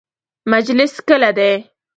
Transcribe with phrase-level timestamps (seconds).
[0.51, 1.51] مجلس کله دی؟